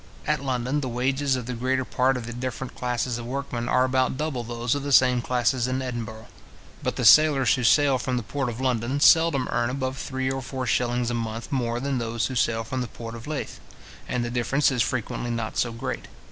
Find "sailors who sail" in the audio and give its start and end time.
7.05-7.99